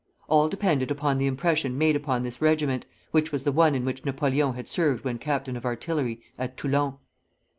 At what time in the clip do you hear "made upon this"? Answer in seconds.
1.77-2.41